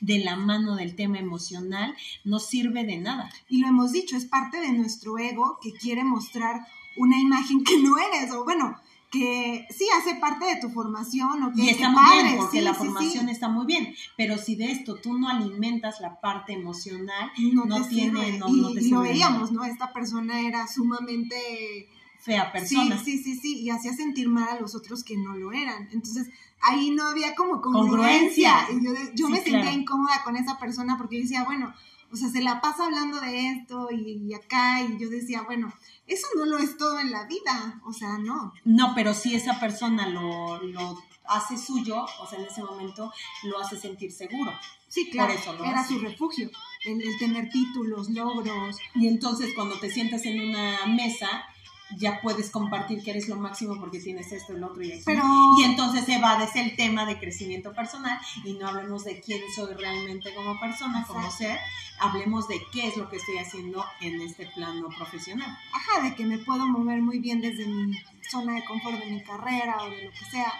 [0.00, 3.30] de la mano del tema emocional, no sirve de nada.
[3.48, 7.78] Y lo hemos dicho, es parte de nuestro ego que quiere mostrar una imagen que
[7.78, 8.78] no eres, o bueno,
[9.10, 12.74] que sí hace parte de tu formación o que y está muy bien porque la
[12.74, 17.64] formación está muy bien pero si de esto tú no alimentas la parte emocional no,
[17.82, 21.88] te tiene no, y, te lo veíamos no esta persona era sumamente
[22.20, 22.98] fea persona.
[23.02, 25.88] Sí sí sí y hacía sentir mal a los otros que no lo eran.
[25.92, 26.28] Entonces
[26.60, 31.16] ahí no había como congruencia, y yo, yo me sentía incómoda con esa persona porque
[31.16, 31.74] yo decía bueno
[32.12, 35.72] o sea, se la pasa hablando de esto y, acá, y yo decía, bueno,
[36.06, 38.52] eso no lo es todo en la vida, o sea, no.
[38.64, 43.12] No, pero si esa persona lo, lo hace suyo, o sea, en ese momento
[43.44, 44.52] lo hace sentir seguro.
[44.88, 45.32] Sí, claro,
[45.64, 46.50] era su refugio,
[46.84, 48.76] el, el tener títulos, logros.
[48.96, 51.44] Y entonces cuando te sientas en una mesa,
[51.96, 55.02] ya puedes compartir que eres lo máximo porque tienes esto, el otro y eso.
[55.06, 55.22] Pero...
[55.58, 60.34] Y entonces evades el tema de crecimiento personal y no hablemos de quién soy realmente
[60.34, 61.58] como persona, como ser,
[61.98, 65.58] hablemos de qué es lo que estoy haciendo en este plano profesional.
[65.72, 67.92] Ajá, de que me puedo mover muy bien desde mi
[68.30, 70.52] zona de confort de mi carrera o de lo que sea,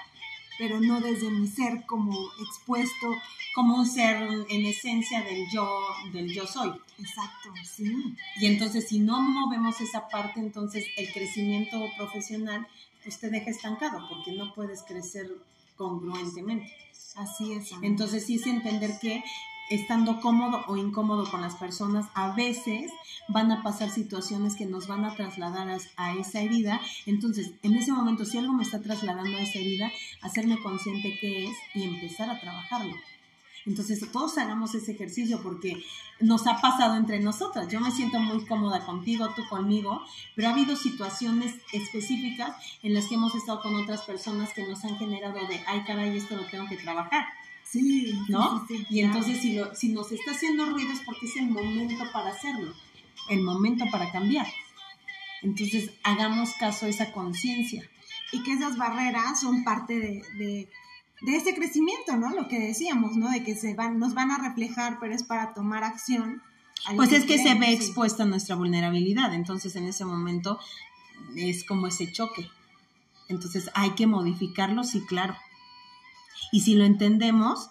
[0.59, 3.17] pero no desde mi ser como expuesto.
[3.53, 5.69] Como un ser en esencia del yo,
[6.13, 6.73] del yo soy.
[7.01, 8.15] Exacto, sí.
[8.37, 12.67] Y entonces si no movemos esa parte, entonces el crecimiento profesional
[13.03, 15.31] pues te deja estancado porque no puedes crecer
[15.77, 16.71] congruentemente.
[17.17, 17.71] Así es.
[17.83, 19.25] Entonces sí es entender que
[19.71, 22.91] estando cómodo o incómodo con las personas, a veces
[23.29, 26.81] van a pasar situaciones que nos van a trasladar a, a, esa herida.
[27.07, 29.91] Entonces, en ese momento, si algo me está trasladando a esa herida,
[30.23, 32.97] hacerme consciente qué es y empezar a trabajarlo.
[33.67, 35.85] Entonces, todos hagamos ese ejercicio porque
[36.21, 37.69] nos ha pasado entre nosotras.
[37.69, 40.03] Yo me siento muy cómoda contigo, tú conmigo,
[40.35, 44.85] pero ha habido situaciones específicas en las que hemos estado con otras personas que nos
[44.85, 47.27] han generado de, ay, caray, esto lo tengo que trabajar.
[47.65, 48.67] Sí, ¿no?
[48.67, 51.51] sí, sí, y entonces si, lo, si nos está haciendo ruido es porque es el
[51.51, 52.75] momento para hacerlo,
[53.29, 54.47] el momento para cambiar.
[55.43, 57.89] Entonces hagamos caso a esa conciencia.
[58.33, 60.69] Y que esas barreras son parte de, de,
[61.21, 62.31] de, ese crecimiento, ¿no?
[62.31, 63.31] Lo que decíamos, ¿no?
[63.31, 66.43] De que se van, nos van a reflejar, pero es para tomar acción.
[66.97, 70.59] Pues es que se ve expuesta nuestra vulnerabilidad, entonces en ese momento
[71.37, 72.49] es como ese choque.
[73.29, 75.37] Entonces hay que modificarlo, sí, claro.
[76.53, 77.71] Y si lo entendemos,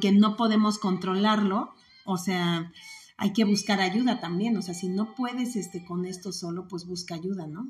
[0.00, 1.74] que no podemos controlarlo,
[2.04, 2.72] o sea,
[3.16, 6.86] hay que buscar ayuda también, o sea, si no puedes este, con esto solo, pues
[6.86, 7.68] busca ayuda, ¿no?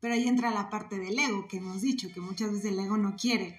[0.00, 2.96] Pero ahí entra la parte del ego que hemos dicho, que muchas veces el ego
[2.98, 3.56] no quiere,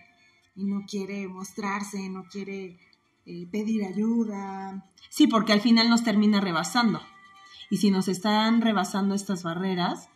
[0.56, 2.80] y no quiere mostrarse, no quiere
[3.26, 4.86] eh, pedir ayuda.
[5.10, 7.02] Sí, porque al final nos termina rebasando.
[7.70, 10.10] Y si nos están rebasando estas barreras,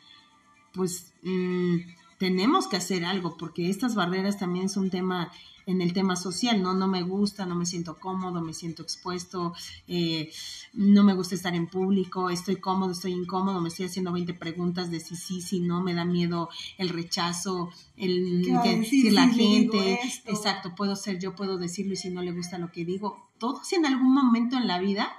[0.74, 1.78] pues mmm,
[2.18, 5.32] tenemos que hacer algo, porque estas barreras también es un tema
[5.66, 6.74] en el tema social, ¿no?
[6.74, 9.54] No me gusta, no me siento cómodo, me siento expuesto,
[9.88, 10.32] eh,
[10.74, 14.92] no me gusta estar en público, estoy cómodo, estoy incómodo, me estoy haciendo 20 preguntas
[14.92, 20.00] de si sí, si no, me da miedo el rechazo, el que decir la gente,
[20.26, 23.72] exacto, puedo ser yo, puedo decirlo y si no le gusta lo que digo, todos
[23.74, 25.14] en algún momento en la vida.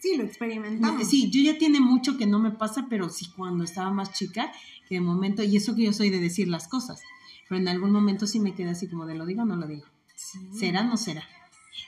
[0.00, 1.08] Sí, lo experimentamos.
[1.08, 4.52] Sí, yo ya tiene mucho que no me pasa, pero sí cuando estaba más chica,
[4.88, 7.00] que de momento, y eso que yo soy de decir las cosas,
[7.48, 9.66] pero en algún momento sí me queda así como de lo digo o no lo
[9.66, 9.86] digo.
[10.14, 10.38] Sí.
[10.58, 11.24] ¿Será o no será?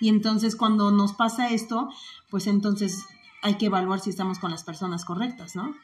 [0.01, 1.89] Y entonces cuando nos pasa esto,
[2.31, 3.05] pues entonces
[3.43, 5.75] hay que evaluar si estamos con las personas correctas, ¿no?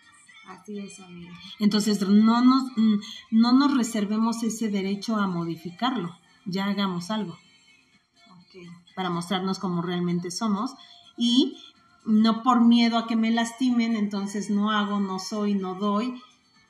[0.47, 1.33] Así es, amiga.
[1.59, 2.65] Entonces no nos,
[3.31, 7.39] no nos reservemos ese derecho a modificarlo, ya hagamos algo.
[8.49, 8.67] Okay.
[8.95, 10.75] Para mostrarnos como realmente somos
[11.17, 11.57] y
[12.05, 16.21] no por miedo a que me lastimen, entonces no hago, no soy, no doy.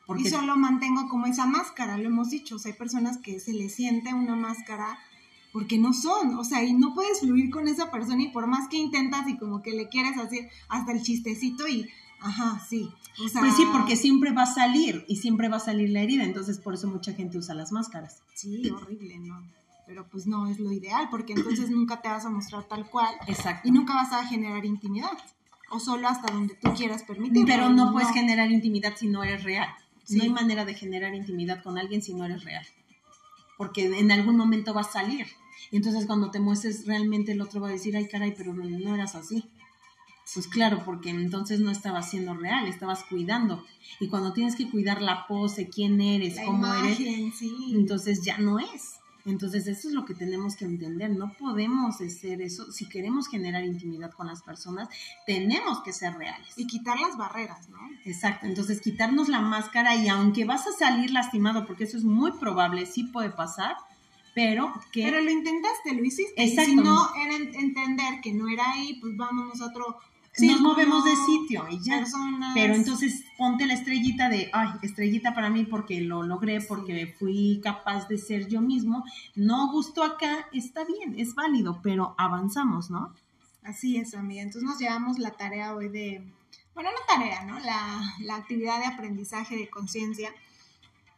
[0.06, 0.24] Porque...
[0.24, 2.56] Y solo mantengo como esa máscara, lo hemos dicho.
[2.56, 4.98] O sea, hay personas que se les siente una máscara
[5.54, 8.68] porque no son, o sea, y no puedes fluir con esa persona y por más
[8.68, 11.88] que intentas y como que le quieres hacer hasta el chistecito y,
[12.20, 12.90] ajá, sí.
[13.24, 16.00] O sea, pues sí, porque siempre va a salir y siempre va a salir la
[16.00, 18.20] herida, entonces por eso mucha gente usa las máscaras.
[18.34, 19.48] Sí, horrible, ¿no?
[19.86, 23.14] Pero pues no es lo ideal, porque entonces nunca te vas a mostrar tal cual.
[23.28, 23.68] Exacto.
[23.68, 25.16] Y nunca vas a generar intimidad.
[25.70, 27.46] O solo hasta donde tú quieras permitir.
[27.46, 29.68] Pero no, no puedes generar intimidad si no eres real.
[30.04, 30.16] Sí.
[30.16, 32.66] No hay manera de generar intimidad con alguien si no eres real.
[33.56, 35.26] Porque en algún momento va a salir.
[35.70, 38.64] Y entonces cuando te muestres realmente el otro va a decir, ay caray, pero no,
[38.64, 39.48] no eras así.
[40.32, 43.64] Pues claro, porque entonces no estabas siendo real, estabas cuidando.
[44.00, 47.72] Y cuando tienes que cuidar la pose, quién eres, La cómo imagen, eres, sí.
[47.74, 48.93] entonces ya no es.
[49.26, 51.10] Entonces eso es lo que tenemos que entender.
[51.10, 52.70] No podemos hacer eso.
[52.72, 54.88] Si queremos generar intimidad con las personas,
[55.26, 56.52] tenemos que ser reales.
[56.56, 57.78] Y quitar las barreras, ¿no?
[58.04, 58.46] Exacto.
[58.46, 62.84] Entonces quitarnos la máscara y aunque vas a salir lastimado, porque eso es muy probable,
[62.86, 63.76] sí puede pasar,
[64.34, 65.04] pero que...
[65.04, 66.42] Pero lo intentaste, lo hiciste.
[66.42, 66.70] Exacto.
[66.70, 69.98] Y si no era entender que no era ahí, pues vámonos a otro
[70.40, 71.98] nos movemos de sitio y ya.
[71.98, 72.52] Personas.
[72.54, 77.60] Pero entonces ponte la estrellita de, ay, estrellita para mí porque lo logré, porque fui
[77.62, 79.04] capaz de ser yo mismo.
[79.34, 83.14] No gustó acá, está bien, es válido, pero avanzamos, ¿no?
[83.62, 84.42] Así es, amiga.
[84.42, 86.22] Entonces nos llevamos la tarea hoy de,
[86.74, 87.58] bueno, no tarea, ¿no?
[87.60, 90.34] La, la actividad de aprendizaje de conciencia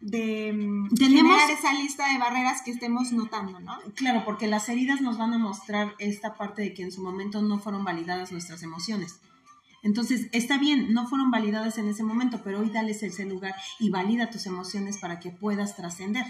[0.00, 0.50] de
[0.96, 3.78] Tenemos, generar esa lista de barreras que estemos notando, ¿no?
[3.94, 7.42] Claro, porque las heridas nos van a mostrar esta parte de que en su momento
[7.42, 9.20] no fueron validadas nuestras emociones.
[9.82, 13.90] Entonces, está bien, no fueron validadas en ese momento, pero hoy dales ese lugar y
[13.90, 16.26] valida tus emociones para que puedas trascender.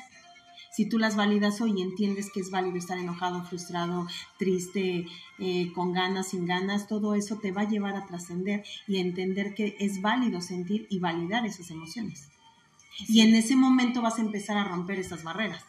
[0.77, 4.07] Si tú las validas hoy y entiendes que es válido estar enojado, frustrado,
[4.39, 5.07] triste,
[5.39, 9.01] eh, con ganas, sin ganas, todo eso te va a llevar a trascender y a
[9.01, 12.29] entender que es válido sentir y validar esas emociones.
[13.09, 15.65] Y en ese momento vas a empezar a romper esas barreras.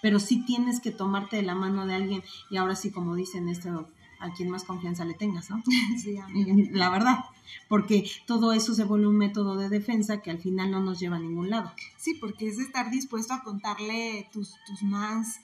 [0.00, 3.48] Pero sí tienes que tomarte de la mano de alguien y ahora sí, como dicen
[3.48, 5.62] esto, a quien más confianza le tengas, ¿no?
[6.02, 6.54] Sí, amiga.
[6.72, 7.24] La verdad,
[7.68, 11.16] porque todo eso se vuelve un método de defensa que al final no nos lleva
[11.16, 11.72] a ningún lado.
[11.96, 15.40] Sí, porque es estar dispuesto a contarle tus, tus más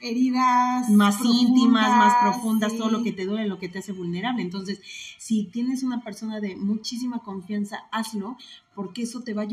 [0.00, 2.78] heridas más profundas, íntimas, más profundas, sí.
[2.78, 4.42] todo lo que te duele, lo que te hace vulnerable.
[4.42, 4.80] Entonces,
[5.18, 8.36] si tienes una persona de muchísima confianza, hazlo,
[8.74, 9.48] porque eso te va, a,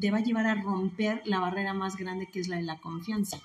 [0.00, 2.78] te va a llevar a romper la barrera más grande que es la de la
[2.80, 3.40] confianza.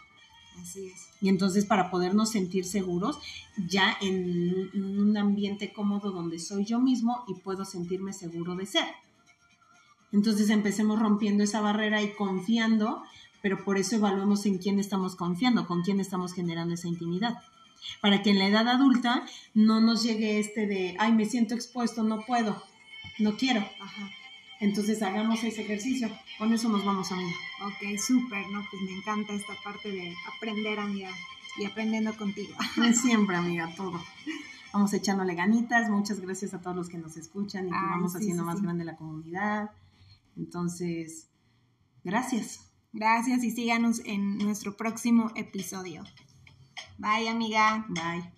[0.60, 1.10] Así es.
[1.22, 3.20] Y entonces para podernos sentir seguros,
[3.68, 8.88] ya en un ambiente cómodo donde soy yo mismo y puedo sentirme seguro de ser.
[10.12, 13.04] Entonces empecemos rompiendo esa barrera y confiando,
[13.42, 17.38] pero por eso evaluemos en quién estamos confiando, con quién estamos generando esa intimidad.
[18.02, 22.04] Para que en la edad adulta no nos llegue este de, ay, me siento expuesto,
[22.04, 22.62] no puedo,
[23.20, 23.62] no quiero.
[23.80, 24.10] Ajá.
[24.60, 26.10] Entonces hagamos ese ejercicio.
[26.38, 27.36] Con eso nos vamos, amiga.
[27.66, 28.66] Ok, súper, ¿no?
[28.70, 31.10] Pues me encanta esta parte de aprender, amiga,
[31.58, 32.54] y aprendiendo contigo.
[32.94, 34.02] Siempre, amiga, todo.
[34.74, 35.90] Vamos echándole ganitas.
[35.90, 38.48] Muchas gracias a todos los que nos escuchan y que Ay, vamos sí, haciendo sí,
[38.48, 38.64] más sí.
[38.64, 39.72] grande la comunidad.
[40.36, 41.30] Entonces,
[42.04, 42.69] gracias.
[42.92, 46.04] Gracias y síganos en nuestro próximo episodio.
[46.98, 47.86] Bye, amiga.
[47.90, 48.34] Bye.